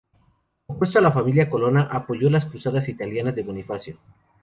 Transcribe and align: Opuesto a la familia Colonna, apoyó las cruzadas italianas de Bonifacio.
Opuesto 0.65 0.97
a 0.97 1.01
la 1.03 1.11
familia 1.11 1.47
Colonna, 1.47 1.83
apoyó 1.91 2.31
las 2.31 2.47
cruzadas 2.47 2.89
italianas 2.89 3.35
de 3.35 3.43
Bonifacio. 3.43 3.99